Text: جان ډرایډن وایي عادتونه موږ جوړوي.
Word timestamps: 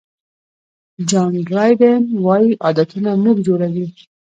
جان 1.09 1.33
ډرایډن 1.47 2.03
وایي 2.25 2.51
عادتونه 2.65 3.11
موږ 3.23 3.37
جوړوي. 3.47 3.85